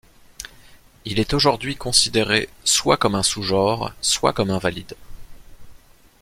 [1.05, 4.95] Il.est aujourd'hui considéré soit comme un sous-genre, soit comme invalide.